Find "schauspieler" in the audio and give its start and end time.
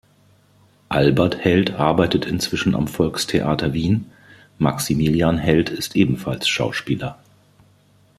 6.47-7.19